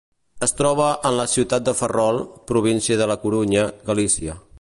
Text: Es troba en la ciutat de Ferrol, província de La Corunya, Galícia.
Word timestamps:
Es 0.45 0.53
troba 0.61 0.87
en 1.09 1.17
la 1.19 1.25
ciutat 1.33 1.67
de 1.67 1.75
Ferrol, 1.81 2.21
província 2.53 2.99
de 3.03 3.09
La 3.13 3.19
Corunya, 3.27 3.67
Galícia. 3.93 4.39